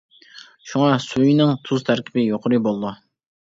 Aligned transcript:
شۇڭا 0.69 0.87
سۈيىنىڭ 1.03 1.51
تۇز 1.67 1.85
تەركىبى 1.91 2.25
يۇقىرى 2.25 2.61
بولىدۇ. 2.71 2.97